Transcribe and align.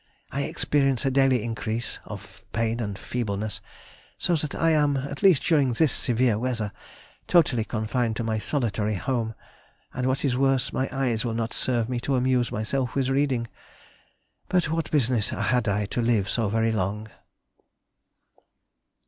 I 0.31 0.45
experience 0.45 1.05
a 1.05 1.11
daily 1.11 1.43
increase 1.43 1.99
of 2.05 2.41
pain 2.53 2.79
and 2.79 2.97
feebleness, 2.97 3.61
so 4.17 4.33
that 4.35 4.55
I 4.55 4.71
am 4.71 4.97
(at 4.97 5.21
least 5.21 5.43
during 5.43 5.73
this 5.73 5.91
severe 5.91 6.39
weather) 6.39 6.71
totally 7.27 7.63
confined 7.63 8.15
to 8.15 8.23
my 8.23 8.39
solitary 8.39 8.95
home; 8.95 9.35
and 9.93 10.07
what 10.07 10.25
is 10.25 10.35
worse, 10.35 10.73
my 10.73 10.89
eyes 10.91 11.23
will 11.23 11.35
not 11.35 11.53
serve 11.53 11.87
me 11.87 11.99
to 11.99 12.15
amuse 12.15 12.51
myself 12.51 12.95
with 12.95 13.09
reading. 13.09 13.47
But 14.49 14.71
what 14.71 14.89
business 14.89 15.29
had 15.29 15.67
I 15.67 15.85
to 15.93 16.01
live 16.01 16.27
so 16.27 16.49
very 16.49 16.71
long? 16.71 17.07